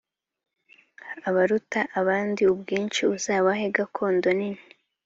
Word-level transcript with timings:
abaruta 1.29 1.79
abandi 1.99 2.41
ubwinshi 2.51 3.01
uzabahe 3.15 3.65
gakondo 3.77 4.27
nini 4.37 4.63